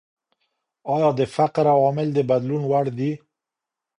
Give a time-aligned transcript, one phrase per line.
[0.93, 3.11] ايا د فقر عوامل د بدلون وړ دي؟